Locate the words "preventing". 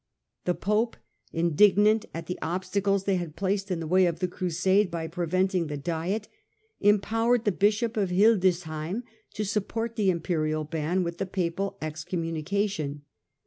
5.05-5.67